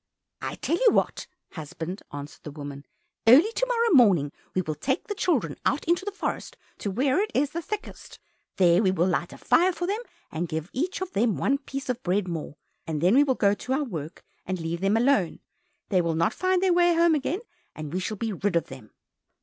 [0.41, 2.87] "I'll tell you what, husband," answered the woman,
[3.27, 7.21] "Early to morrow morning we will take the children out into the forest to where
[7.21, 8.17] it is the thickest,
[8.55, 9.99] there we will light a fire for them,
[10.31, 12.55] and give each of them one piece of bread more,
[12.87, 15.37] and then we will go to our work and leave them alone.
[15.89, 17.41] They will not find the way home again,
[17.75, 18.89] and we shall be rid of them."